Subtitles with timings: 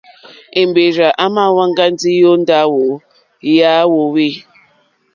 [0.61, 2.83] Èmbèrzà èmà wáŋgá ndí ó ndáwù
[3.55, 4.27] yà hwòhwê.